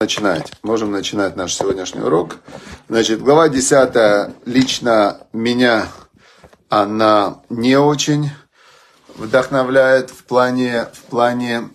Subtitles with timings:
[0.00, 0.52] Начинать.
[0.62, 2.36] Можем начинать наш сегодняшний урок.
[2.88, 5.86] Значит, глава 10 лично меня,
[6.68, 8.30] она не очень
[9.16, 11.70] вдохновляет в плане, в плане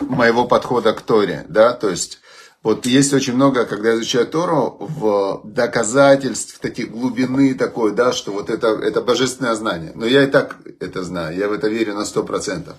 [0.00, 2.20] моего подхода к Торе, да, то есть
[2.62, 8.32] вот есть очень много, когда я изучаю Тору, в доказательств таких глубины такой, да, что
[8.32, 9.92] вот это, это божественное знание.
[9.94, 12.76] Но я и так это знаю, я в это верю на сто процентов.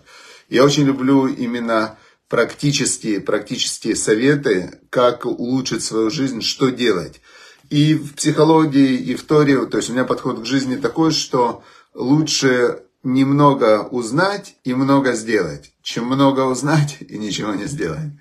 [0.50, 1.98] Я очень люблю именно
[2.30, 7.22] практические, практические советы, как улучшить свою жизнь, что делать.
[7.70, 11.64] И в психологии, и в Торе, то есть у меня подход к жизни такой, что
[11.94, 18.12] лучше немного узнать и много сделать, чем много узнать и ничего не сделать.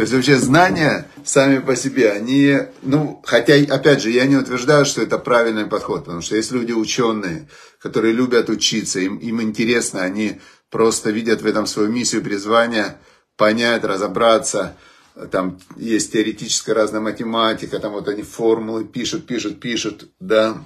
[0.00, 4.86] То есть вообще знания сами по себе, они, ну, хотя, опять же, я не утверждаю,
[4.86, 10.00] что это правильный подход, потому что есть люди ученые, которые любят учиться, им, им интересно,
[10.00, 12.96] они просто видят в этом свою миссию, призвание,
[13.36, 14.74] понять, разобраться,
[15.30, 20.64] там есть теоретическая разная математика, там вот они формулы пишут, пишут, пишут, да,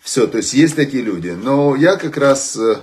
[0.00, 2.76] все, то есть есть такие люди, но я как раз э,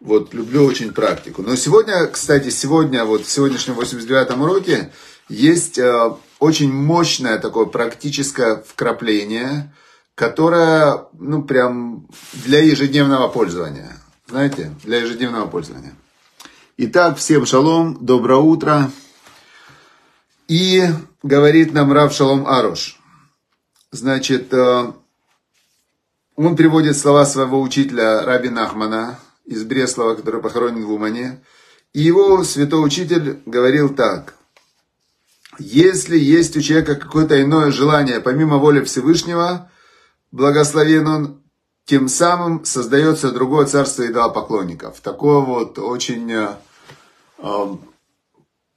[0.00, 1.42] вот люблю очень практику.
[1.42, 4.92] Но сегодня, кстати, сегодня, вот в сегодняшнем 89-м уроке
[5.28, 9.72] есть э, очень мощное такое практическое вкрапление,
[10.14, 13.96] которое, ну, прям для ежедневного пользования.
[14.28, 15.94] Знаете, для ежедневного пользования.
[16.76, 18.90] Итак, всем шалом, доброе утро.
[20.48, 20.84] И
[21.22, 23.00] говорит нам Рав Шалом Арош.
[23.90, 24.92] Значит, э,
[26.36, 31.42] он приводит слова своего учителя Раби Нахмана, из Бреслова, который похоронен в Умане.
[31.92, 34.34] И его святой учитель говорил так.
[35.58, 39.70] Если есть у человека какое-то иное желание, помимо воли Всевышнего,
[40.30, 41.42] благословен он,
[41.86, 45.00] тем самым создается другое царство идолопоклонников.
[45.00, 46.48] Такое вот очень э,
[47.38, 47.76] э,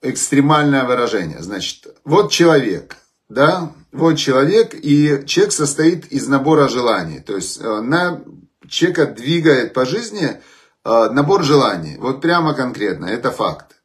[0.03, 1.41] экстремальное выражение.
[1.41, 7.19] Значит, вот человек, да, вот человек, и человек состоит из набора желаний.
[7.19, 8.21] То есть э, на
[8.67, 10.39] человека двигает по жизни
[10.83, 11.97] набор желаний.
[11.97, 13.75] Вот прямо конкретно, это факт.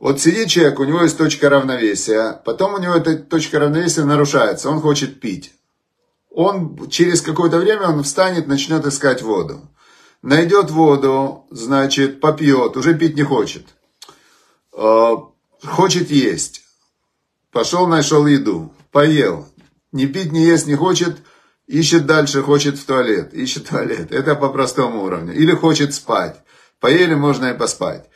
[0.00, 4.70] Вот сидит человек, у него есть точка равновесия, потом у него эта точка равновесия нарушается,
[4.70, 5.52] он хочет пить.
[6.30, 9.60] Он через какое-то время он встанет, начнет искать воду.
[10.22, 13.66] Найдет воду, значит, попьет, уже пить не хочет.
[14.72, 15.16] А,
[15.62, 16.62] хочет есть.
[17.52, 19.48] Пошел, нашел еду, поел.
[19.92, 21.18] Не пить, не есть не хочет,
[21.70, 24.12] ищет дальше, хочет в туалет, ищет туалет.
[24.12, 25.32] Это по простому уровню.
[25.34, 26.36] Или хочет спать.
[26.80, 28.06] Поели, можно и поспать.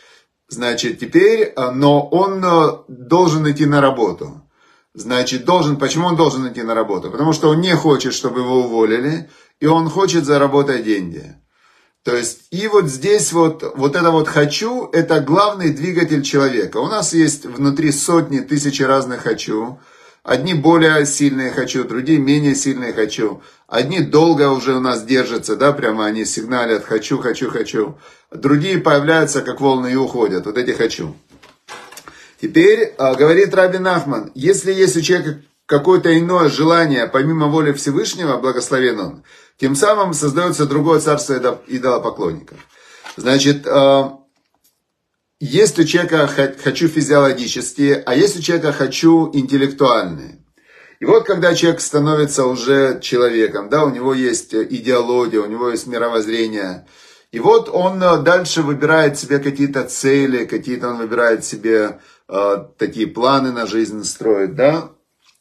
[0.48, 4.42] Значит, теперь, э, но он э, должен идти на работу.
[4.94, 7.10] Значит, должен, почему он должен идти на работу?
[7.10, 11.36] Потому что он не хочет, чтобы его уволили, и он хочет заработать деньги.
[12.04, 16.76] То есть, и вот здесь вот, вот это вот «хочу»– это главный двигатель человека.
[16.78, 19.78] У нас есть внутри сотни, тысячи разных «хочу»,
[20.24, 23.42] Одни более сильные хочу, другие менее сильные хочу.
[23.68, 27.98] Одни долго уже у нас держатся, да, прямо они сигналят хочу, хочу, хочу.
[28.32, 30.46] Другие появляются как волны и уходят.
[30.46, 31.14] Вот эти хочу.
[32.40, 38.38] Теперь а, говорит Раби Нахман, если есть у человека какое-то иное желание, помимо воли Всевышнего,
[38.38, 39.24] благословен он,
[39.58, 42.58] тем самым создается другое царство идолопоклонников.
[43.16, 44.20] Значит, а,
[45.46, 50.42] есть у человека хочу физиологические, а есть у человека хочу интеллектуальные.
[51.00, 55.86] И вот когда человек становится уже человеком, да, у него есть идеология, у него есть
[55.86, 56.86] мировоззрение,
[57.30, 63.06] и вот он э, дальше выбирает себе какие-то цели, какие-то он выбирает себе э, такие
[63.06, 64.92] планы на жизнь строит, да.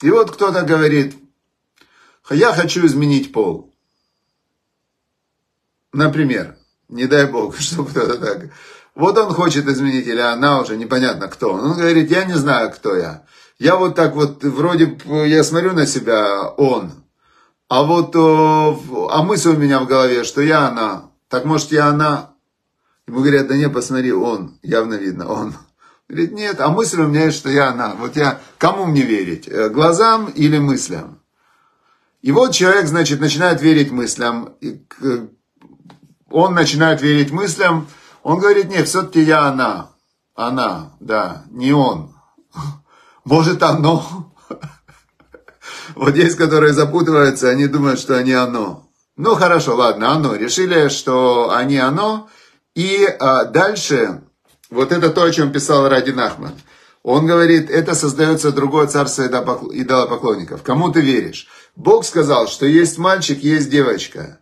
[0.01, 1.15] И вот кто-то говорит,
[2.29, 3.73] я хочу изменить пол.
[5.93, 6.57] Например,
[6.89, 8.49] не дай бог, чтобы кто-то так
[8.95, 11.53] вот он хочет изменить, или она уже, непонятно кто.
[11.53, 13.23] Он говорит, я не знаю, кто я.
[13.57, 16.91] Я вот так вот, вроде, я смотрю на себя, он.
[17.69, 21.09] А вот, а мысль у меня в голове, что я она.
[21.27, 22.31] Так может я она?
[23.07, 24.59] Ему говорят, да не, посмотри, он.
[24.61, 25.55] Явно видно, он.
[26.07, 27.95] Говорит, нет, а мысль у меня есть, что я она.
[27.95, 29.47] Вот я, кому мне верить?
[29.47, 31.19] Э, глазам или мыслям?
[32.21, 34.53] И вот человек, значит, начинает верить мыслям.
[36.29, 37.87] Он начинает верить мыслям,
[38.23, 39.91] он говорит, нет, все-таки я она.
[40.33, 42.15] Она, да, не он.
[43.23, 44.31] Может, оно.
[45.95, 48.89] Вот есть, которые запутываются, они думают, что они оно.
[49.15, 50.35] Ну, хорошо, ладно, оно.
[50.35, 52.29] Решили, что они оно.
[52.73, 54.23] И а, дальше,
[54.71, 56.53] вот это то, о чем писал Радин Ахман.
[57.03, 60.63] Он говорит, это создается другое царство идолопоклонников.
[60.63, 61.47] Кому ты веришь?
[61.75, 64.39] Бог сказал, что есть мальчик, есть девочка.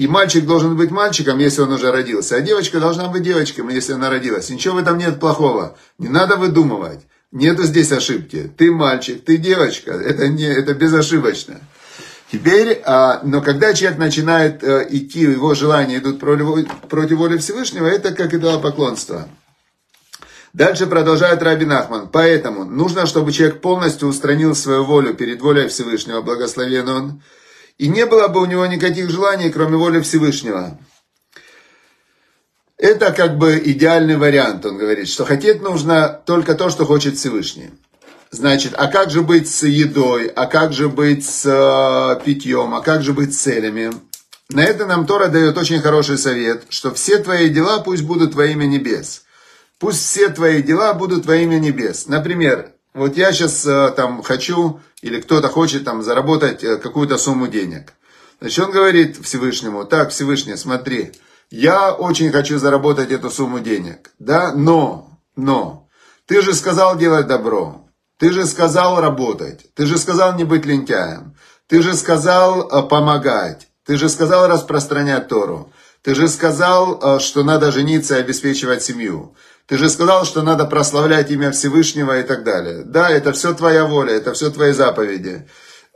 [0.00, 3.92] И мальчик должен быть мальчиком, если он уже родился, а девочка должна быть девочкой, если
[3.92, 4.48] она родилась.
[4.48, 5.76] Ничего в этом нет плохого.
[5.98, 7.00] Не надо выдумывать.
[7.32, 8.50] Нету здесь ошибки.
[8.56, 9.90] Ты мальчик, ты девочка.
[9.90, 11.60] Это, не, это безошибочно.
[12.32, 17.86] Теперь, а, но когда человек начинает а, идти, его желания идут против, против воли Всевышнего,
[17.86, 19.28] это как идолопоклонство.
[20.54, 22.08] Дальше продолжает Рабин Ахман.
[22.10, 27.22] Поэтому нужно, чтобы человек полностью устранил свою волю перед волей Всевышнего, благословен он,
[27.80, 30.78] и не было бы у него никаких желаний, кроме воли Всевышнего.
[32.76, 37.70] Это как бы идеальный вариант, он говорит, что хотеть нужно только то, что хочет Всевышний.
[38.30, 42.82] Значит, а как же быть с едой, а как же быть с э, питьем, а
[42.82, 43.92] как же быть с целями?
[44.50, 48.44] На это нам Тора дает очень хороший совет, что все твои дела пусть будут во
[48.44, 49.22] имя небес.
[49.78, 52.08] Пусть все твои дела будут во имя небес.
[52.08, 57.48] Например, вот я сейчас э, там хочу, или кто-то хочет там заработать э, какую-то сумму
[57.48, 57.94] денег.
[58.40, 61.12] Значит, он говорит Всевышнему, так, Всевышний, смотри,
[61.50, 65.88] я очень хочу заработать эту сумму денег, да, но, но,
[66.26, 67.86] ты же сказал делать добро,
[68.18, 71.34] ты же сказал работать, ты же сказал не быть лентяем,
[71.68, 77.72] ты же сказал э, помогать, ты же сказал распространять Тору, ты же сказал, что надо
[77.72, 79.34] жениться и обеспечивать семью.
[79.70, 82.82] Ты же сказал, что надо прославлять имя Всевышнего и так далее.
[82.82, 85.46] Да, это все твоя воля, это все твои заповеди.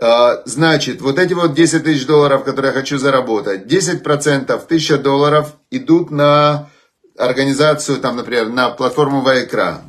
[0.00, 5.54] А, значит, вот эти вот 10 тысяч долларов, которые я хочу заработать, 10% 1000 долларов
[5.72, 6.70] идут на
[7.18, 9.82] организацию, там, например, на платформу Вайкра.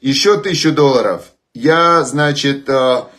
[0.00, 3.10] Еще 1000 долларов я, значит, а,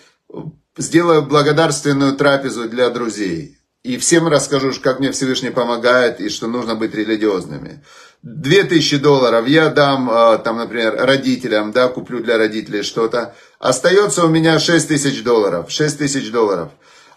[0.78, 3.60] сделаю благодарственную трапезу для друзей.
[3.84, 7.84] И всем расскажу, как мне Всевышний помогает и что нужно быть религиозными.
[8.24, 13.36] 2000 долларов я дам, а, там, например, родителям, да, куплю для родителей что-то.
[13.60, 15.72] Остается у меня 6 тысяч долларов.
[15.72, 16.72] 6 тысяч долларов.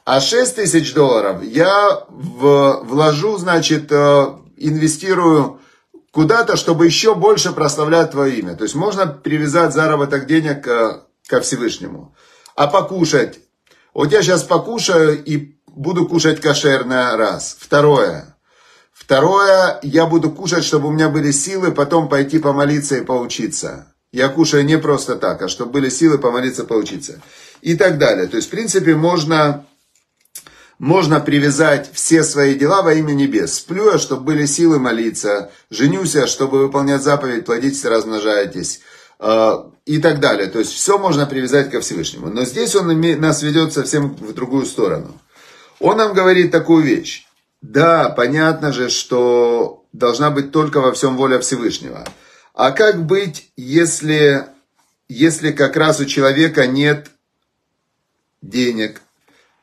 [0.07, 5.61] А 6 тысяч долларов я в, вложу, значит, а, инвестирую
[6.11, 8.55] куда-то, чтобы еще больше прославлять Твое имя.
[8.55, 12.15] То есть можно привязать заработок денег ко Всевышнему.
[12.57, 13.41] А покушать.
[13.93, 17.57] Вот я сейчас покушаю и буду кушать кошерно, раз.
[17.59, 18.34] Второе.
[19.05, 23.93] Второе, я буду кушать, чтобы у меня были силы потом пойти помолиться и поучиться.
[24.13, 27.21] Я кушаю не просто так, а чтобы были силы помолиться, поучиться.
[27.61, 28.29] И так далее.
[28.29, 29.67] То есть, в принципе, можно,
[30.79, 33.57] можно привязать все свои дела во имя небес.
[33.57, 35.51] Сплю я, чтобы были силы молиться.
[35.69, 38.81] Женюсь я, чтобы выполнять заповедь, плодитесь, размножайтесь.
[39.19, 40.47] А, и так далее.
[40.47, 42.29] То есть, все можно привязать ко Всевышнему.
[42.29, 45.21] Но здесь он нас ведет совсем в другую сторону.
[45.79, 47.27] Он нам говорит такую вещь.
[47.65, 52.07] Да, понятно же, что должна быть только во всем воля Всевышнего.
[52.53, 54.45] А как быть, если,
[55.09, 57.11] если как раз у человека нет
[58.43, 59.01] денег,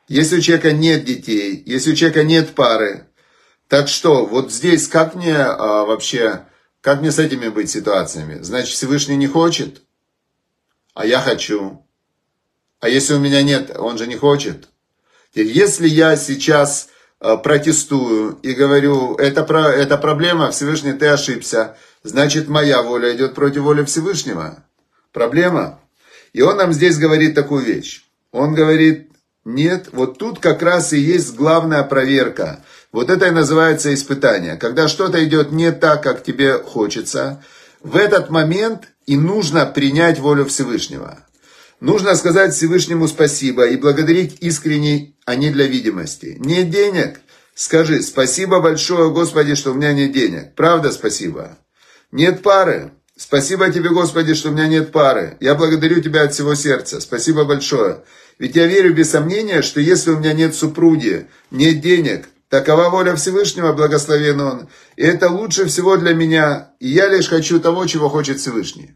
[0.08, 3.06] если у человека нет детей, если у человека нет пары?
[3.68, 6.44] Так что, вот здесь как мне а, вообще,
[6.80, 8.42] как мне с этими быть ситуациями?
[8.42, 9.80] Значит, Всевышний не хочет,
[10.92, 11.86] а я хочу.
[12.80, 14.68] А если у меня нет, он же не хочет.
[15.34, 16.88] Если я сейчас
[17.22, 23.62] протестую и говорю, это, про, это проблема, Всевышний, ты ошибся, значит моя воля идет против
[23.62, 24.64] воли Всевышнего.
[25.12, 25.78] Проблема.
[26.32, 28.04] И он нам здесь говорит такую вещь.
[28.32, 29.10] Он говорит,
[29.44, 32.64] нет, вот тут как раз и есть главная проверка.
[32.90, 34.56] Вот это и называется испытание.
[34.56, 37.42] Когда что-то идет не так, как тебе хочется,
[37.82, 41.18] в этот момент и нужно принять волю Всевышнего.
[41.82, 46.36] Нужно сказать Всевышнему спасибо и благодарить искренне, а не для видимости.
[46.38, 47.18] Нет денег?
[47.56, 50.54] Скажи, спасибо большое, Господи, что у меня нет денег.
[50.54, 51.58] Правда спасибо.
[52.12, 52.92] Нет пары?
[53.16, 55.36] Спасибо тебе, Господи, что у меня нет пары.
[55.40, 57.00] Я благодарю тебя от всего сердца.
[57.00, 58.04] Спасибо большое.
[58.38, 63.16] Ведь я верю без сомнения, что если у меня нет супруги, нет денег, такова воля
[63.16, 64.68] Всевышнего, благословен Он.
[64.94, 66.74] И это лучше всего для меня.
[66.78, 68.94] И я лишь хочу того, чего хочет Всевышний.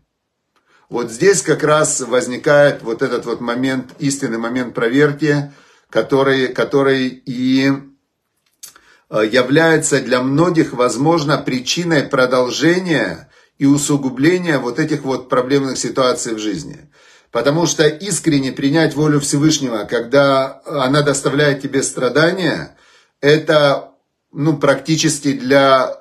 [0.88, 5.52] Вот здесь как раз возникает вот этот вот момент, истинный момент проверки,
[5.90, 7.72] который, который и
[9.10, 13.28] э, является для многих, возможно, причиной продолжения
[13.58, 16.90] и усугубления вот этих вот проблемных ситуаций в жизни.
[17.32, 22.76] Потому что искренне принять волю Всевышнего, когда она доставляет тебе страдания,
[23.20, 23.90] это
[24.32, 25.96] ну, практически для,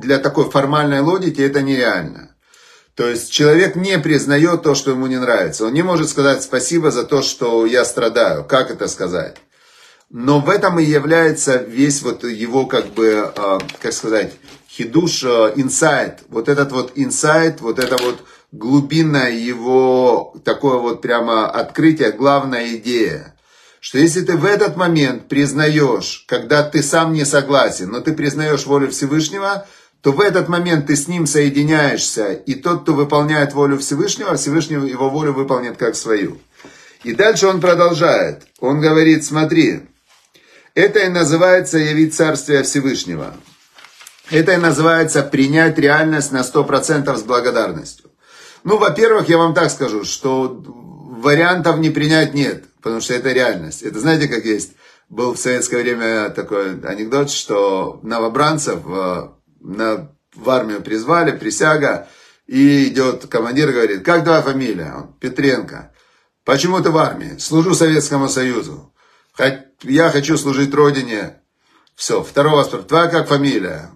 [0.00, 2.27] для такой формальной логики это нереально.
[2.98, 5.64] То есть человек не признает то, что ему не нравится.
[5.64, 8.42] Он не может сказать спасибо за то, что я страдаю.
[8.42, 9.36] Как это сказать?
[10.10, 14.32] Но в этом и является весь вот его, как бы, а, как сказать,
[14.68, 16.24] хидуш, а, инсайт.
[16.28, 18.18] Вот этот вот инсайт, вот это вот
[18.50, 23.36] глубинное его такое вот прямо открытие, главная идея.
[23.80, 28.66] что если ты в этот момент признаешь, когда ты сам не согласен, но ты признаешь
[28.66, 29.68] волю Всевышнего,
[30.02, 34.76] то в этот момент ты с ним соединяешься, и тот, кто выполняет волю Всевышнего, Всевышний
[34.88, 36.38] его волю выполнит как свою.
[37.02, 38.44] И дальше он продолжает.
[38.60, 39.82] Он говорит, смотри,
[40.74, 43.34] это и называется явить Царствие Всевышнего.
[44.30, 48.10] Это и называется принять реальность на 100% с благодарностью.
[48.64, 53.82] Ну, во-первых, я вам так скажу, что вариантов не принять нет, потому что это реальность.
[53.82, 54.72] Это знаете, как есть?
[55.08, 59.28] Был в советское время такой анекдот, что новобранцев э,
[59.60, 62.08] на, в армию призвали, присяга,
[62.46, 64.94] и идет командир говорит, как твоя фамилия?
[64.96, 65.92] Он, Петренко.
[66.44, 67.36] Почему ты в армии?
[67.38, 68.92] Служу Советскому Союзу.
[69.82, 71.42] Я хочу служить Родине.
[71.94, 72.86] Все, второй вопрос.
[72.86, 73.90] Твоя как фамилия?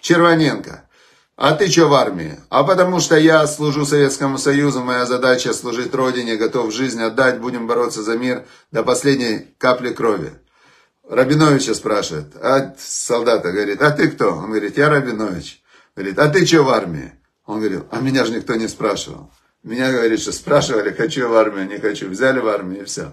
[0.00, 0.88] Червоненко.
[1.36, 2.38] А ты что в армии?
[2.50, 7.66] А потому что я служу Советскому Союзу, моя задача служить Родине, готов жизнь отдать, будем
[7.66, 10.32] бороться за мир до последней капли крови.
[11.10, 14.30] Рабиновича спрашивает, а солдата говорит, а ты кто?
[14.30, 15.60] Он говорит, я Рабинович.
[15.96, 17.12] Говорит, а ты что в армии?
[17.46, 19.32] Он говорит, а меня же никто не спрашивал.
[19.64, 22.08] Меня, говорит, что спрашивали, хочу в армию, не хочу.
[22.08, 23.12] Взяли в армию и все.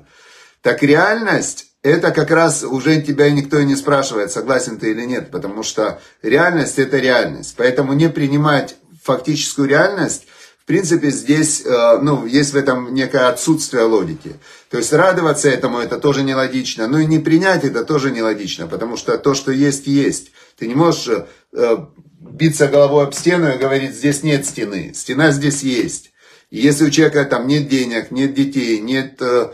[0.62, 5.32] Так реальность, это как раз уже тебя никто и не спрашивает, согласен ты или нет,
[5.32, 7.56] потому что реальность это реальность.
[7.58, 10.28] Поэтому не принимать фактическую реальность,
[10.68, 14.34] принципе, здесь, э, ну, есть в этом некое отсутствие логики.
[14.70, 16.88] То есть радоваться этому, это тоже нелогично.
[16.88, 20.32] Ну и не принять это тоже нелогично, потому что то, что есть, есть.
[20.58, 21.08] Ты не можешь
[21.54, 21.78] э,
[22.20, 24.92] биться головой об стену и говорить, здесь нет стены.
[24.94, 26.12] Стена здесь есть.
[26.50, 29.52] И если у человека там нет денег, нет детей, нет э,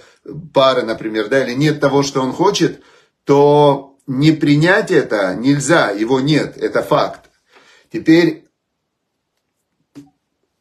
[0.53, 2.81] пары, например, да, или нет того, что он хочет,
[3.23, 7.29] то не принять это нельзя, его нет, это факт.
[7.91, 8.42] Теперь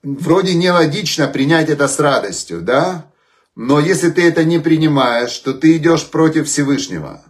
[0.03, 3.07] вроде нелогично принять это с радостью, да?
[3.55, 7.23] Но если ты это не принимаешь, то ты идешь против Всевышнего.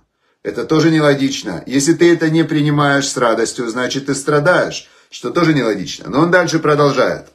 [0.43, 1.62] Это тоже нелогично.
[1.67, 6.09] Если ты это не принимаешь с радостью, значит ты страдаешь, что тоже нелогично.
[6.09, 7.29] Но он дальше продолжает.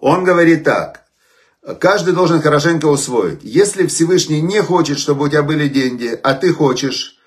[0.00, 1.04] Он говорит так.
[1.80, 3.40] Каждый должен хорошенько усвоить.
[3.42, 7.18] Если Всевышний не хочет, чтобы у тебя были деньги, а ты хочешь,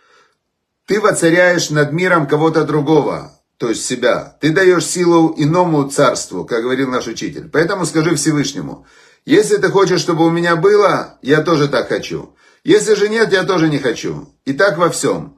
[0.86, 4.38] ты воцаряешь над миром кого-то другого, то есть себя.
[4.42, 7.50] Ты даешь силу иному царству, как говорил наш учитель.
[7.52, 8.86] Поэтому скажи Всевышнему,
[9.26, 12.36] если ты хочешь, чтобы у меня было, я тоже так хочу.
[12.64, 14.30] Если же нет, я тоже не хочу.
[14.46, 15.38] И так во всем.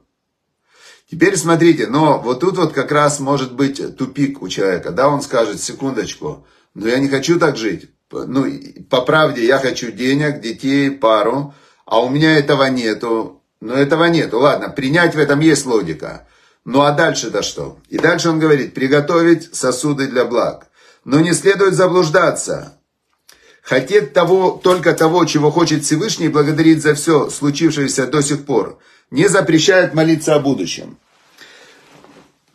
[1.10, 4.90] Теперь смотрите, но вот тут вот как раз может быть тупик у человека.
[4.90, 8.46] Да, он скажет, секундочку, но я не хочу так жить ну,
[8.88, 11.54] по правде, я хочу денег, детей, пару,
[11.86, 13.42] а у меня этого нету.
[13.60, 14.38] Но этого нету.
[14.38, 16.26] Ладно, принять в этом есть логика.
[16.64, 17.78] Ну а дальше-то что?
[17.88, 20.66] И дальше он говорит, приготовить сосуды для благ.
[21.04, 22.74] Но не следует заблуждаться.
[23.62, 28.78] Хотеть того, только того, чего хочет Всевышний, благодарить за все случившееся до сих пор,
[29.10, 30.98] не запрещает молиться о будущем.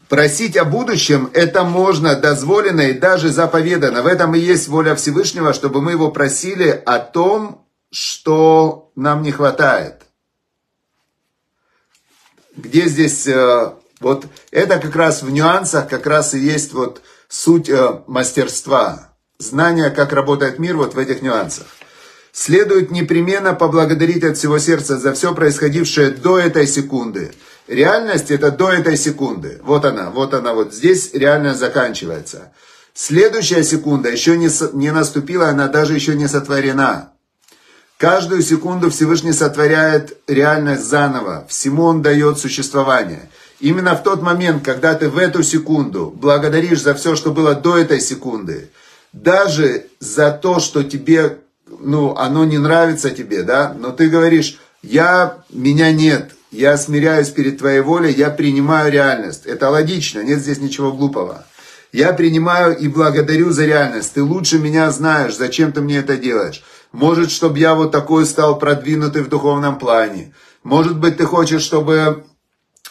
[0.09, 4.03] Просить о будущем это можно, дозволено и даже заповедано.
[4.03, 9.31] В этом и есть воля Всевышнего, чтобы мы его просили о том, что нам не
[9.31, 10.03] хватает.
[12.55, 17.69] Где здесь, э, вот это как раз в нюансах, как раз и есть вот суть
[17.69, 19.13] э, мастерства.
[19.37, 21.67] Знание, как работает мир, вот в этих нюансах.
[22.31, 27.33] Следует непременно поблагодарить от всего сердца за все происходившее до этой секунды–
[27.67, 29.59] Реальность это до этой секунды.
[29.63, 32.51] Вот она, вот она, вот здесь реальность заканчивается.
[32.93, 37.11] Следующая секунда еще не, не наступила, она даже еще не сотворена.
[37.97, 41.47] Каждую секунду Всевышний сотворяет реальность заново.
[41.49, 43.29] Всему Он дает существование.
[43.59, 47.77] Именно в тот момент, когда ты в эту секунду благодаришь за все, что было до
[47.77, 48.69] этой секунды,
[49.13, 51.39] даже за то, что тебе,
[51.79, 57.57] ну, оно не нравится тебе, да, но ты говоришь, я, меня нет, я смиряюсь перед
[57.57, 59.45] Твоей волей, я принимаю реальность.
[59.45, 61.45] Это логично, нет здесь ничего глупого.
[61.91, 64.13] Я принимаю и благодарю за реальность.
[64.13, 66.61] Ты лучше меня знаешь, зачем ты мне это делаешь.
[66.91, 70.33] Может, чтобы я вот такой стал продвинутый в духовном плане.
[70.63, 72.25] Может быть, ты хочешь, чтобы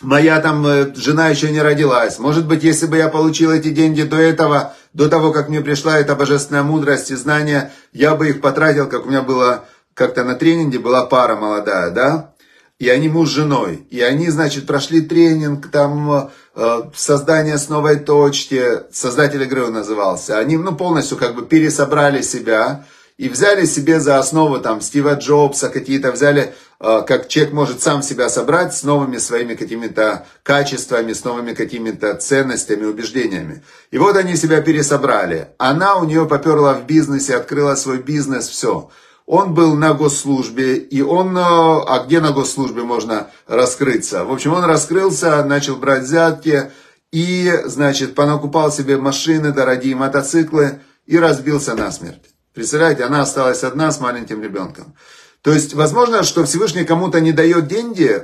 [0.01, 2.19] моя там э, жена еще не родилась.
[2.19, 5.99] Может быть, если бы я получил эти деньги до этого, до того, как мне пришла
[5.99, 10.35] эта божественная мудрость и знания, я бы их потратил, как у меня было как-то на
[10.35, 12.35] тренинге, была пара молодая, да?
[12.79, 13.87] и они муж с женой.
[13.91, 20.39] И они, значит, прошли тренинг, там, э, создание с новой точки, создатель игры он назывался.
[20.39, 22.85] Они, ну, полностью как бы пересобрали себя
[23.17, 28.03] и взяли себе за основу, там, Стива Джобса какие-то, взяли, э, как человек может сам
[28.03, 33.63] себя собрать с новыми своими какими-то качествами, с новыми какими-то ценностями, убеждениями.
[33.93, 35.49] И вот они себя пересобрали.
[35.59, 38.91] Она у нее поперла в бизнесе, открыла свой бизнес, все.
[39.27, 44.25] он был на госслужбе, и он, э, а где на госслужбе можно раскрыться?
[44.25, 46.73] В общем, он раскрылся, начал брать взятки,
[47.13, 52.34] и, значит, понакупал себе машины дорогие, мотоциклы, и разбился насмерть.
[52.55, 54.95] Представляете, она осталась одна с маленьким ребенком.
[55.43, 58.23] То есть, возможно, что Всевышний кому-то не дает деньги,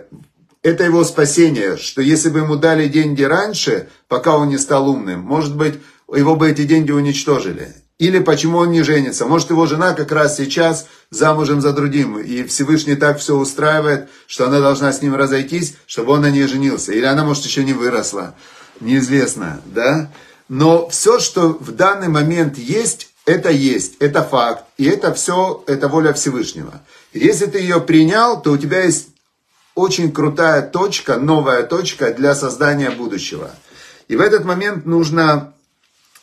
[0.63, 5.21] это его спасение, что если бы ему дали деньги раньше, пока он не стал умным,
[5.21, 5.75] может быть,
[6.09, 7.75] его бы эти деньги уничтожили.
[7.99, 9.27] Или почему он не женится.
[9.27, 14.47] Может, его жена как раз сейчас замужем за другим, и Всевышний так все устраивает, что
[14.47, 16.93] она должна с ним разойтись, чтобы он на ней женился.
[16.93, 18.35] Или она, может, еще не выросла.
[18.81, 20.11] Неизвестно, да?
[20.49, 24.65] Но все, что в данный момент есть, это есть, это факт.
[24.77, 26.81] И это все, это воля Всевышнего.
[27.12, 29.09] Если ты ее принял, то у тебя есть
[29.75, 33.50] очень крутая точка, новая точка для создания будущего.
[34.09, 35.53] И в этот момент нужно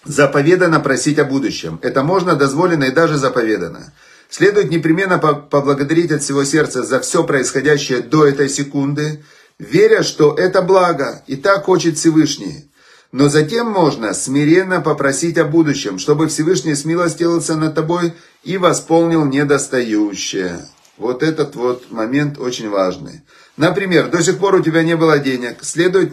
[0.04, 1.80] заповедано просить о будущем.
[1.82, 3.94] Это можно, дозволено и даже заповедано.
[4.30, 9.24] Следует непременно поблагодарить от всего сердца за все происходящее до этой секунды,
[9.58, 12.70] веря, что это благо, и так хочет Всевышний.
[13.12, 20.60] Но затем можно смиренно попросить о будущем, чтобы Всевышний смилостился над тобой и восполнил недостающее.
[20.98, 23.22] Вот этот вот момент очень важный.
[23.56, 26.12] Например, до сих пор у тебя не было денег, следует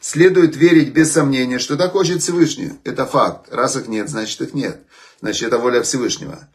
[0.00, 2.72] Следует верить без сомнения, что так хочет Всевышний.
[2.84, 3.52] Это факт.
[3.52, 4.80] Раз их нет, значит их нет.
[5.20, 6.48] Значит, это воля Всевышнего.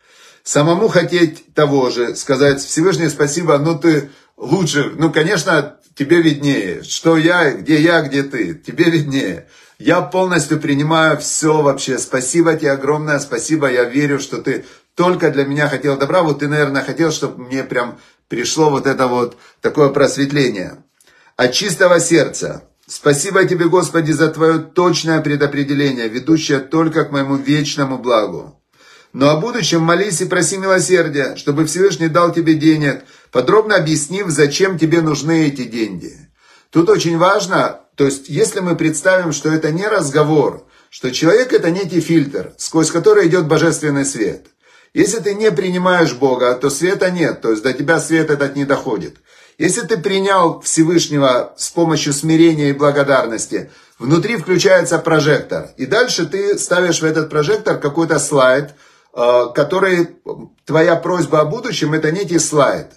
[0.43, 6.83] Самому хотеть того же, сказать Всевышний спасибо, ну ты лучше, ну, конечно, тебе виднее.
[6.83, 9.47] Что я, где я, где ты, тебе виднее.
[9.79, 11.97] Я полностью принимаю все вообще.
[11.97, 13.71] Спасибо тебе огромное, спасибо.
[13.71, 16.23] Я верю, что ты только для меня хотел добра.
[16.23, 20.83] Вот ты, наверное, хотел, чтобы мне прям пришло вот это вот такое просветление.
[21.35, 22.63] От чистого сердца.
[22.87, 28.62] Спасибо тебе, Господи, за Твое точное предопределение, ведущее только к моему вечному благу.
[29.13, 34.79] Но о будущем молись и проси милосердия, чтобы Всевышний дал тебе денег, подробно объяснив, зачем
[34.79, 36.17] тебе нужны эти деньги.
[36.71, 41.69] Тут очень важно, то есть если мы представим, что это не разговор, что человек это
[41.69, 44.47] некий фильтр, сквозь который идет божественный свет.
[44.95, 48.65] Если ты не принимаешь Бога, то света нет, то есть до тебя свет этот не
[48.65, 49.17] доходит.
[49.59, 55.69] Если ты принял Всевышнего с помощью смирения и благодарности, внутри включается прожектор.
[55.77, 58.73] И дальше ты ставишь в этот прожектор какой-то слайд,
[59.13, 60.09] э, который,
[60.65, 62.91] твоя просьба о будущем, это некий слайд.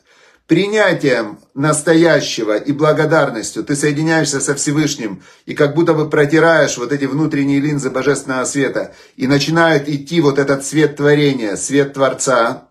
[0.46, 7.04] Принятием настоящего и благодарностью ты соединяешься со Всевышним и как будто бы протираешь вот эти
[7.04, 12.68] внутренние линзы божественного света и начинает идти вот этот свет творения, свет Творца,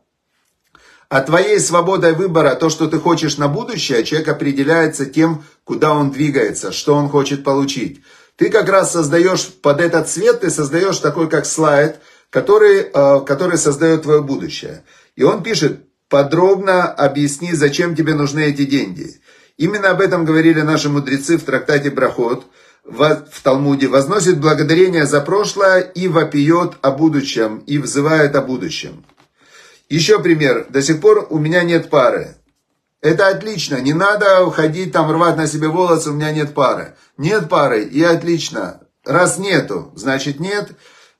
[1.10, 6.12] а твоей свободой выбора, то, что ты хочешь на будущее, человек определяется тем, куда он
[6.12, 8.01] двигается, что он хочет получить.
[8.38, 11.99] Ты как раз создаешь под этот цвет, ты создаешь такой как слайд,
[12.36, 14.84] который, э, который создает твое будущее.
[15.15, 19.21] И он пишет, подробно объясни, зачем тебе нужны эти деньги.
[19.56, 22.45] Именно об этом говорили наши мудрецы в трактате Брахот,
[22.84, 29.06] в, Талмуде, возносит благодарение за прошлое и вопиет о будущем, и взывает о будущем.
[29.88, 30.65] Еще пример.
[30.67, 32.36] До сих пор у меня нет пары.
[33.00, 33.80] Это отлично.
[33.80, 36.95] Не надо ходить там рвать на себе волосы, у меня нет пары.
[37.17, 38.82] Нет пары, и отлично.
[39.06, 40.74] Раз нету, значит нет.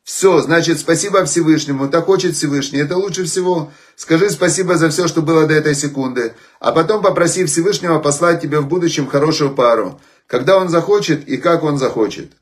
[0.06, 3.72] Все, значит, спасибо Всевышнему, так хочет Всевышний, это лучше всего.
[3.96, 8.60] Скажи спасибо за все, что было до этой секунды, а потом попроси Всевышнего послать тебе
[8.60, 12.34] в будущем хорошую пару, когда он захочет и как он захочет.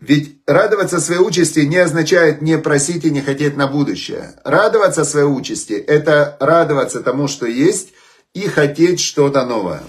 [0.00, 4.40] Ведь радоваться своей участи не означает не просить и не хотеть на будущее.
[4.42, 7.90] Радоваться своей участи– это радоваться тому, что есть,
[8.32, 9.82] и хотеть что-то новое.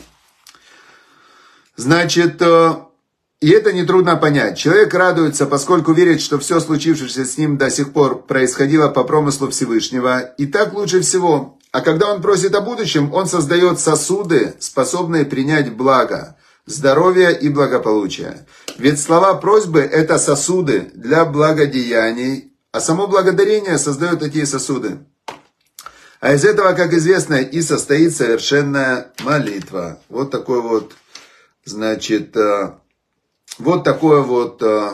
[1.77, 2.73] Значит, э,
[3.41, 4.57] и это нетрудно понять.
[4.57, 9.49] Человек радуется, поскольку верит, что все случившееся с ним до сих пор происходило по промыслу
[9.49, 11.57] Всевышнего, и так лучше всего.
[11.71, 18.45] А когда он просит о будущем, он создает сосуды, способные принять благо– здоровья и благополучия.
[18.77, 24.99] Ведь слова просьбы– это сосуды для благодеяний, а само благодарение создает такие сосуды.
[26.19, 29.99] А из этого, как известно, и состоит совершенная молитва.
[30.09, 30.93] Вот такой вот,
[31.65, 32.73] значит, э,
[33.57, 34.91] вот такое вот, э,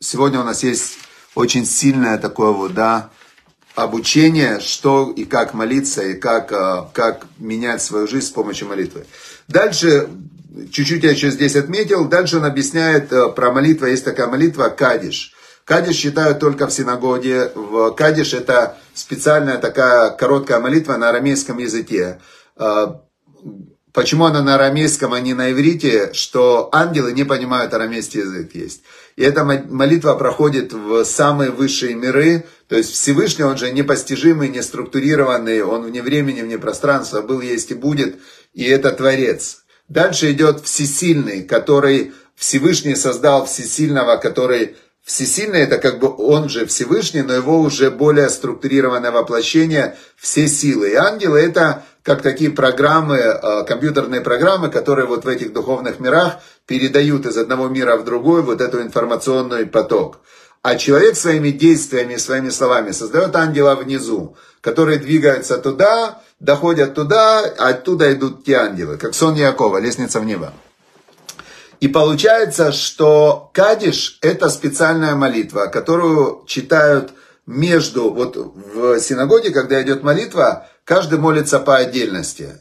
[0.00, 0.98] сегодня у нас есть
[1.34, 3.10] очень сильное такое вот, да,
[3.74, 9.06] обучение, что и как молиться, и как, э, как менять свою жизнь с помощью молитвы.
[9.48, 10.08] Дальше
[10.70, 12.06] чуть-чуть я еще здесь отметил.
[12.06, 13.86] Дальше он объясняет э, про молитву.
[13.86, 15.34] Есть такая молитва Кадиш.
[15.64, 17.50] Кадиш считают только в синагоге.
[17.96, 22.20] Кадиш это специальная такая короткая молитва на арамейском языке.
[23.94, 28.82] Почему она на арамейском, а не на иврите, что ангелы не понимают арамейский язык есть.
[29.14, 34.64] И эта молитва проходит в самые высшие миры, то есть Всевышний, он же непостижимый, не
[34.64, 38.16] структурированный, он вне времени, вне пространства, был, есть и будет,
[38.52, 39.58] и это Творец.
[39.88, 47.22] Дальше идет Всесильный, который Всевышний создал Всесильного, который Всесильный это как бы он же Всевышний,
[47.22, 50.90] но его уже более структурированное воплощение, все силы.
[50.90, 56.34] И ангелы это как такие программы, э, компьютерные программы, которые вот в этих духовных мирах
[56.66, 60.18] передают из одного мира в другой вот эту информационный поток.
[60.62, 67.68] А человек своими действиями, своими словами создает ангела внизу, которые двигаются туда, доходят туда, а
[67.68, 70.52] оттуда идут те ангелы, как сон Якова, лестница в небо.
[71.80, 77.12] И получается, что Кадиш– это специальная молитва, которую читают
[77.46, 82.58] между, вот в синагоге, когда идет молитва, каждый молится по отдельности.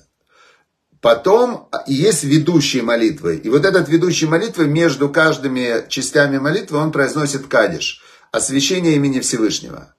[1.01, 3.35] Потом есть ведущие молитвы.
[3.35, 9.93] И вот этот ведущий молитвы между каждыми частями молитвы он произносит кадиш, освящение имени Всевышнего.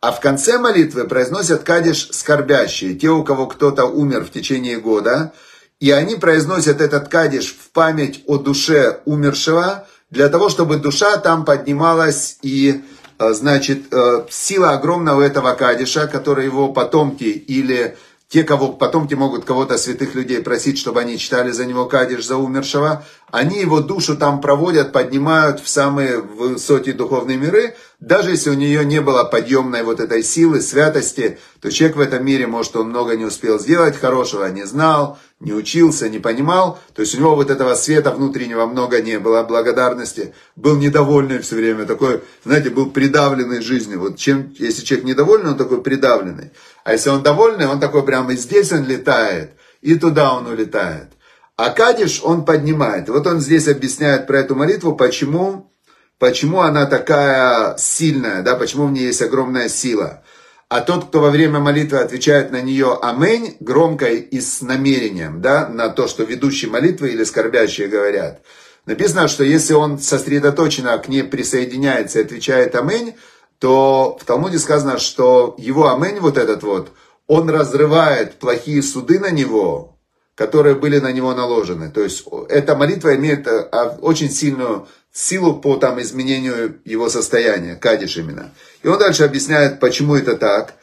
[0.00, 5.32] А в конце молитвы произносят кадиш скорбящие, те, у кого кто-то умер в течение года,
[5.78, 11.44] и они произносят этот кадиш в память о душе умершего, для того, чтобы душа там
[11.44, 12.82] поднималась и,
[13.18, 17.96] значит, э, сила огромного этого кадиша, который его потомки или
[18.28, 22.36] те, кого потомки могут кого-то святых людей просить, чтобы они читали за него кадиш за
[22.36, 28.54] умершего, они его душу там проводят, поднимают в самые высокие духовные миры, даже если у
[28.54, 32.90] нее не было подъемной вот этой силы, святости, то человек в этом мире, может, он
[32.90, 37.36] много не успел сделать хорошего, не знал, не учился, не понимал, то есть у него
[37.36, 42.90] вот этого света внутреннего много не было, благодарности, был недовольный все время, такой, знаете, был
[42.90, 44.00] придавленный жизнью.
[44.00, 46.50] Вот чем, если человек недовольный, он такой придавленный.
[46.86, 51.08] А если он довольный, он такой прямо и здесь он летает, и туда он улетает.
[51.56, 53.08] А Кадиш он поднимает.
[53.08, 55.72] Вот он здесь объясняет про эту молитву, почему,
[56.20, 60.22] почему она такая сильная, да, почему в ней есть огромная сила.
[60.68, 65.68] А тот, кто во время молитвы отвечает на нее «Аминь», громко и с намерением, да,
[65.68, 68.42] на то, что ведущие молитвы или скорбящие говорят.
[68.84, 73.16] Написано, что если он сосредоточенно к ней присоединяется и отвечает «Аминь»,
[73.58, 76.92] то в Талмуде сказано, что его «Аминь» вот этот вот,
[77.26, 79.98] он разрывает плохие суды на него,
[80.34, 81.90] которые были на него наложены.
[81.90, 83.62] То есть эта молитва имеет э,
[84.00, 88.52] очень сильную силу по там, изменению его состояния, кадиш именно.
[88.82, 90.74] И он дальше объясняет, почему это так.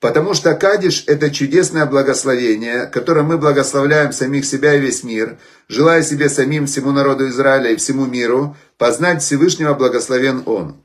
[0.00, 6.02] Потому что кадиш– это чудесное благословение, которое мы благословляем самих себя и весь мир, желая
[6.02, 10.82] себе самим, всему народу Израиля и всему миру, познать Всевышнего благословен Он.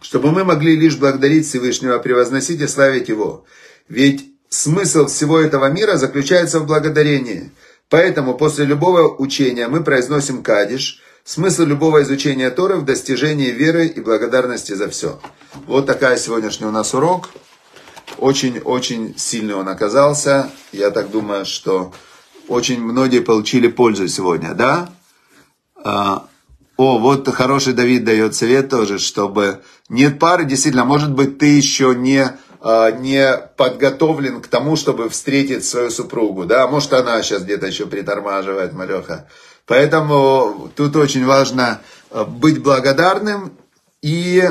[0.00, 3.44] Чтобы мы могли лишь благодарить Всевышнего, превозносить и славить Его.
[3.88, 7.50] Ведь смысл всего этого мира заключается в благодарении.
[7.88, 14.00] Поэтому после любого учения мы произносим кадиш– Смысл любого изучения Торы в достижении веры и
[14.00, 15.20] благодарности за все.
[15.66, 17.28] Вот такая сегодняшний у нас урок.
[18.16, 20.50] Очень-очень сильный он оказался.
[20.72, 21.92] Я так думаю, что
[22.48, 24.90] очень многие получили пользу сегодня, да?
[26.78, 31.46] А, о, вот хороший Давид дает совет тоже, чтобы нет пары, действительно, может быть, ты
[31.46, 36.68] еще не, а, не подготовлен к тому, чтобы встретить свою супругу, да?
[36.68, 39.28] Может, она сейчас где-то еще притормаживает, Малеха.
[39.66, 43.52] Поэтому тут очень важно э, быть благодарным
[44.00, 44.48] и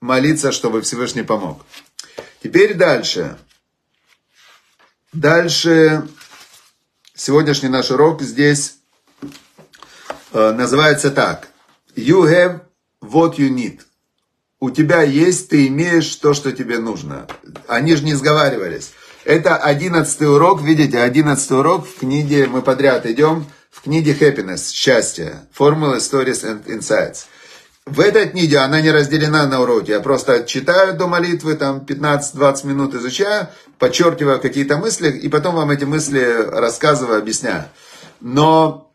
[0.00, 1.64] молиться, чтобы Всевышний помог.
[2.42, 3.38] Теперь дальше.
[5.12, 6.06] Дальше
[7.14, 8.76] сегодняшний наш урок здесь
[10.32, 11.50] называется так.
[11.96, 12.60] You have
[13.02, 13.80] what you need.
[14.60, 17.26] У тебя есть, ты имеешь то, что тебе нужно.
[17.66, 18.92] Они же не сговаривались.
[19.24, 25.46] Это одиннадцатый урок, видите, одиннадцатый урок в книге, мы подряд идем, в книге Happiness, счастье,
[25.52, 27.26] формула Stories and Insights.
[27.86, 29.90] В этой книге она не разделена на уроки.
[29.90, 33.48] Я просто читаю до молитвы, там 15-20 минут изучаю,
[33.78, 37.64] подчеркиваю какие-то мысли, и потом вам эти мысли рассказываю, объясняю.
[38.20, 38.89] Но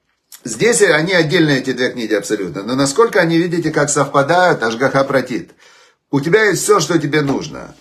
[0.46, 2.64] здесь они отдельные, эти две книги абсолютно.
[2.64, 5.52] Но насколько они, видите, как совпадают, Ашгаха протит.
[6.12, 7.76] У тебя есть все, что тебе нужно.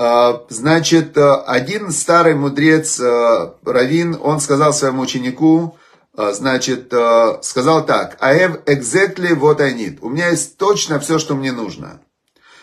[0.00, 5.76] А, значит, один старый мудрец, а, Равин, он сказал своему ученику,
[6.16, 6.92] а, значит,
[7.42, 9.98] сказал так, I have exactly what I need.
[10.00, 12.00] У меня есть точно все, что мне нужно.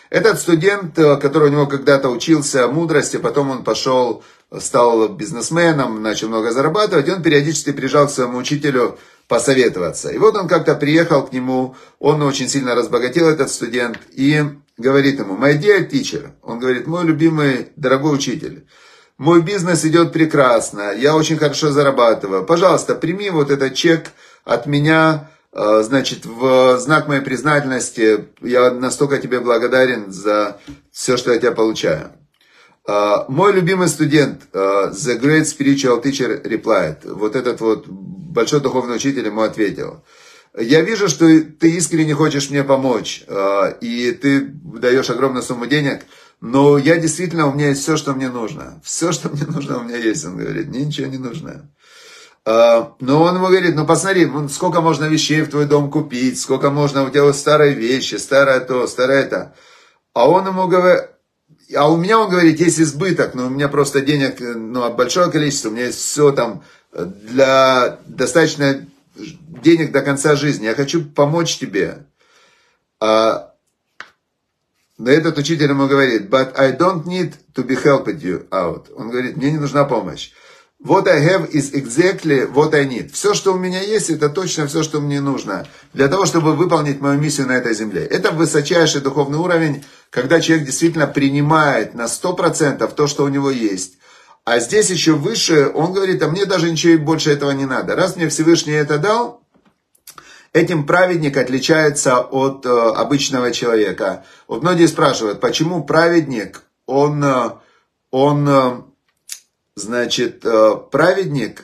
[0.08, 4.22] Этот студент, который у него когда-то учился мудрости, потом он пошел,
[4.58, 10.10] стал бизнесменом, начал много зарабатывать, он периодически приезжал к своему учителю посоветоваться.
[10.10, 14.44] И вот он как-то приехал к нему, он очень сильно разбогател, этот студент, и
[14.76, 18.66] говорит ему, my dear teacher, он говорит, мой любимый, дорогой учитель,
[19.18, 22.44] мой бизнес идет прекрасно, я очень хорошо зарабатываю.
[22.44, 24.12] Пожалуйста, прими вот этот чек
[24.44, 28.28] от меня, э, значит, в знак моей признательности.
[28.42, 30.58] Я настолько тебе благодарен за
[30.92, 32.12] все, что я тебя получаю.
[32.86, 34.58] Э, мой любимый студент, э,
[34.92, 40.04] The Great Spiritual Teacher replied, вот этот вот большой духовный учитель ему ответил.
[40.58, 43.24] Я вижу, что ты искренне хочешь мне помочь,
[43.82, 46.06] и ты даешь огромную сумму денег,
[46.40, 48.80] но я действительно, у меня есть все, что мне нужно.
[48.82, 51.70] Все, что мне нужно, у меня есть, он говорит, мне ничего не нужно.
[52.48, 56.70] А, но он ему говорит, ну посмотри, сколько можно вещей в твой дом купить, сколько
[56.70, 59.54] можно, у тебя старые вещи, старое то, старое это.
[60.14, 61.10] А он ему говорит,
[61.74, 65.68] а у меня, он говорит, есть избыток, но у меня просто денег, ну, большое количество,
[65.68, 70.66] у меня есть все там для достаточно денег до конца жизни.
[70.66, 72.06] Я хочу помочь тебе.
[73.00, 73.52] А,
[74.98, 78.92] но этот учитель ему говорит, but I don't need to be helped you out.
[78.94, 80.30] Он говорит, мне не нужна помощь.
[80.86, 83.12] What I have is exactly what I need.
[83.12, 87.00] Все, что у меня есть, это точно все, что мне нужно для того, чтобы выполнить
[87.00, 88.04] мою миссию на этой земле.
[88.04, 93.94] Это высочайший духовный уровень, когда человек действительно принимает на 100% то, что у него есть.
[94.44, 97.96] А здесь еще выше, он говорит, а мне даже ничего больше этого не надо.
[97.96, 99.42] Раз мне Всевышний это дал,
[100.52, 104.24] Этим праведник отличается от э, обычного человека.
[104.48, 107.50] Вот многие спрашивают, почему праведник, он, э,
[108.10, 108.82] он э,
[109.76, 111.62] значит, э, праведник,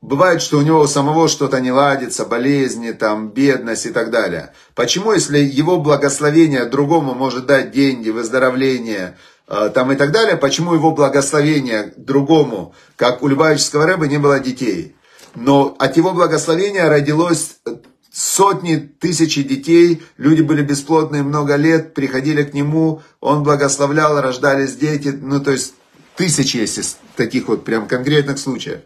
[0.00, 4.52] бывает, что у него самого что-то не ладится, болезни, там, бедность и так далее.
[4.74, 10.74] Почему, если его благословение другому может дать деньги, выздоровление, э, там и так далее, почему
[10.74, 14.94] его благословение другому, как у Любавического рыба, не было детей?
[15.34, 17.58] но от его благословения родилось
[18.12, 25.08] сотни, тысячи детей, люди были бесплодные много лет, приходили к нему, он благословлял, рождались дети,
[25.08, 25.74] ну то есть
[26.20, 28.80] тысячи есть таких вот прям конкретных случаев.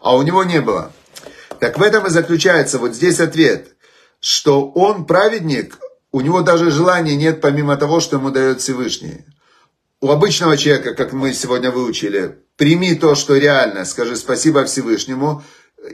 [0.00, 0.92] А у него не было.
[1.60, 3.76] Так в этом и заключается вот здесь ответ,
[4.18, 5.78] что он праведник,
[6.10, 9.24] у него даже желания нет, помимо того, что ему дает Всевышний.
[10.00, 15.44] У обычного человека, как мы сегодня выучили, прими то, что реально, скажи спасибо Всевышнему,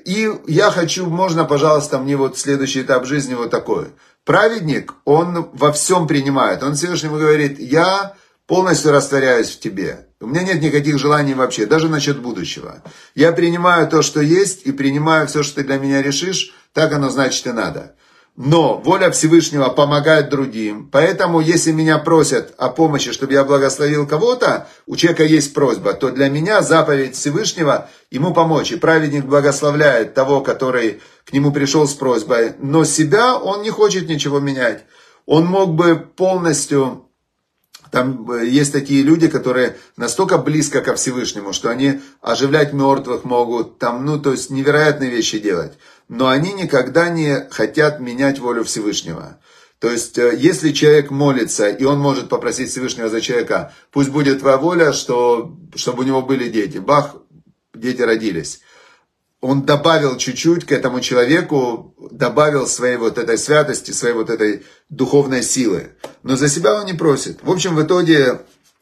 [0.07, 3.88] и я хочу, можно, пожалуйста, мне вот следующий этап жизни вот такой.
[4.24, 6.62] Праведник, он во всем принимает.
[6.62, 8.14] Он Всевышнему говорит, я
[8.48, 10.08] полностью растворяюсь в тебе.
[10.20, 12.82] У меня нет никаких желаний вообще, даже насчет будущего.
[13.14, 17.11] Я принимаю то, что есть, и принимаю все, что ты для меня решишь, так оно
[17.11, 17.94] значит и надо.
[18.37, 20.88] Но воля Всевышнего помогает другим.
[20.90, 26.11] Поэтому, если меня просят о помощи, чтобы я благословил кого-то, у человека есть просьба, то
[26.11, 28.70] для меня заповедь Всевышнего ему помочь.
[28.70, 32.54] И праведник благословляет того, который к нему пришел с просьбой.
[32.61, 34.84] Но себя он не хочет ничего менять.
[35.26, 37.07] Он мог бы полностью
[37.90, 43.79] там э, есть такие люди, которые настолько близко ко Всевышнему, что они оживлять мертвых могут,
[43.79, 45.72] там, ну, то есть невероятные вещи делать.
[46.09, 49.38] Но они никогда не хотят менять волю Всевышнего.
[49.79, 54.40] То есть, э, если человек молится, и он может попросить Всевышнего за человека, пусть будет
[54.40, 56.79] твоя воля, что, чтобы у него были дети.
[56.79, 57.16] Бах,
[57.74, 58.61] дети родились
[59.40, 65.42] он добавил чуть-чуть к этому человеку, добавил своей вот этой святости, своей вот этой духовной
[65.42, 65.90] силы.
[66.22, 67.38] Но за себя он не просит.
[67.42, 68.40] В общем, в итоге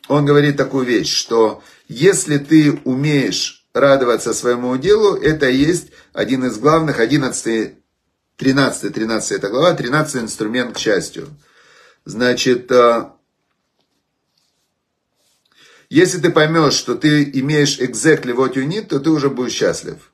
[0.09, 6.47] он говорит такую вещь, что если ты умеешь радоваться своему делу, это и есть один
[6.47, 7.75] из главных, 11,
[8.37, 11.29] 13, 13 это глава, 13 инструмент к счастью.
[12.07, 13.11] Значит, э,
[15.90, 20.12] если ты поймешь, что ты имеешь exactly what you need, то ты уже будешь счастлив.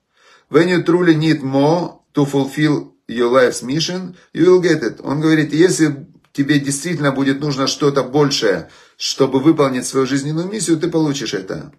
[0.53, 5.01] When you truly need more to fulfill your life's mission, you will get it.
[5.03, 10.91] Он говорит, если тебе действительно будет нужно что-то большее, чтобы выполнить свою жизненную миссию, ты
[10.91, 11.73] получишь это.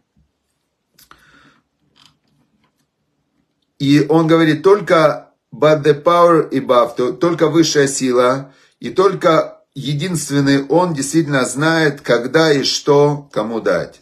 [3.78, 10.96] И он говорит, только but the power above, только высшая сила, и только единственный он
[10.96, 14.02] действительно знает, когда и что кому дать.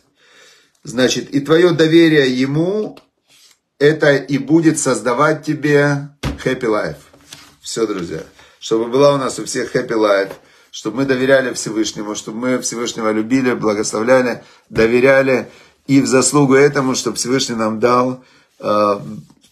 [0.84, 2.97] Значит, и твое доверие ему
[3.81, 6.97] это и будет создавать тебе happy life.
[7.61, 8.21] Все, друзья.
[8.59, 10.33] Чтобы была у нас у всех happy life,
[10.69, 15.49] чтобы мы доверяли Всевышнему, чтобы мы Всевышнего любили, благословляли, доверяли.
[15.87, 18.23] И в заслугу этому, чтобы Всевышний нам дал
[18.59, 18.99] э,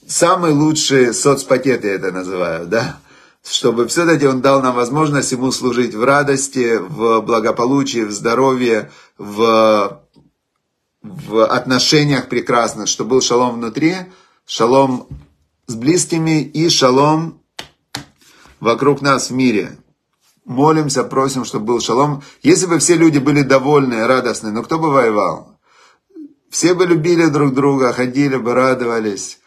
[0.07, 2.99] самый лучший соцпакет, я это называю, да,
[3.43, 9.99] чтобы все-таки Он дал нам возможность Ему служить в радости, в благополучии, в здоровье, в
[11.01, 13.95] в отношениях прекрасных, что был шалом внутри,
[14.45, 15.07] шалом
[15.67, 17.41] с близкими и шалом
[18.59, 19.77] вокруг нас в мире.
[20.45, 22.23] Молимся, просим, чтобы был шалом.
[22.41, 25.59] Если бы все люди были довольны, радостны, но кто бы воевал?
[26.49, 29.38] все бы любили друг друга, ходили бы, радовались,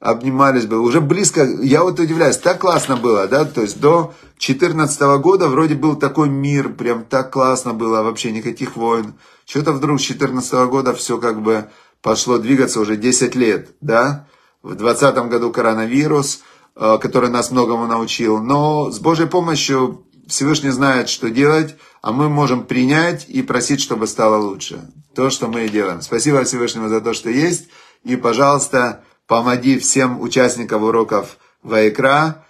[0.00, 0.80] обнимались бы.
[0.80, 5.74] Уже близко, я вот удивляюсь, так классно было, да, то есть до 2014 года вроде
[5.74, 9.14] был такой мир, прям так классно было, вообще никаких войн.
[9.44, 11.68] Что-то вдруг с 2014 года все как бы
[12.00, 14.26] пошло двигаться уже 10 лет, да.
[14.62, 16.42] В 2020 году коронавирус,
[16.76, 22.30] э, который нас многому научил, но с Божьей помощью Всевышний знает, что делать, а мы
[22.30, 24.80] можем принять и просить, чтобы стало лучше.
[25.14, 26.00] То, что мы и делаем.
[26.00, 27.68] Спасибо Всевышнему за то, что есть.
[28.04, 32.44] И, пожалуйста, помоги всем участникам уроков Вайкра,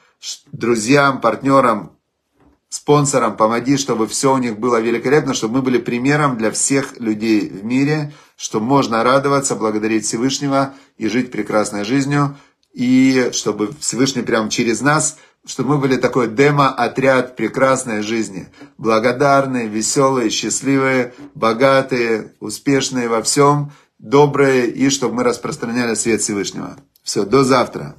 [0.51, 1.93] друзьям, партнерам,
[2.71, 7.47] спонсорам, помоги, чтобы все у них было великолепно, чтобы мы были примером для всех людей
[7.51, 12.39] в мире, что можно радоваться, благодарить Всевышнего и жить прекрасной жизнью,
[12.73, 18.49] и чтобы Всевышний прямо через нас– чтобы мы были такой демо-отряд прекрасной жизни.
[18.77, 26.77] Благодарные, веселые, счастливые, богатые, успешные во всем, добрые, и чтобы мы распространяли свет Всевышнего.
[27.03, 27.97] Все, до завтра.